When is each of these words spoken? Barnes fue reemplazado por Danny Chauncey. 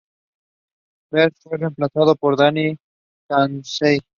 Barnes 1.11 1.39
fue 1.43 1.59
reemplazado 1.59 2.15
por 2.15 2.35
Danny 2.35 2.75
Chauncey. 3.29 3.99